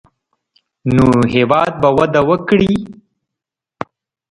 [0.95, 2.73] نو هېواد به وده وکړي.